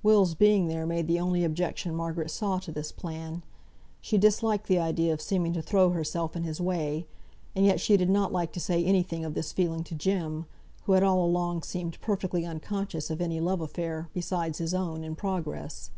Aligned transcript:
Will's 0.00 0.36
being 0.36 0.68
there 0.68 0.86
made 0.86 1.08
the 1.08 1.18
only 1.18 1.42
objection 1.42 1.92
Margaret 1.96 2.30
saw 2.30 2.60
to 2.60 2.70
this 2.70 2.92
plan. 2.92 3.42
She 4.00 4.16
disliked 4.16 4.68
the 4.68 4.78
idea 4.78 5.12
of 5.12 5.20
seeming 5.20 5.52
to 5.54 5.60
throw 5.60 5.90
herself 5.90 6.36
in 6.36 6.44
his 6.44 6.60
way; 6.60 7.08
and 7.56 7.66
yet 7.66 7.80
she 7.80 7.96
did 7.96 8.08
not 8.08 8.32
like 8.32 8.52
to 8.52 8.60
say 8.60 8.84
any 8.84 9.02
thing 9.02 9.24
of 9.24 9.34
this 9.34 9.50
feeling 9.50 9.82
to 9.82 9.96
Jem, 9.96 10.46
who 10.84 10.92
had 10.92 11.02
all 11.02 11.24
along 11.24 11.64
seemed 11.64 12.00
perfectly 12.00 12.46
unconscious 12.46 13.10
of 13.10 13.20
any 13.20 13.40
love 13.40 13.60
affair, 13.60 14.08
besides 14.14 14.58
his 14.58 14.72
own, 14.72 15.02
in 15.02 15.16
progress. 15.16 15.90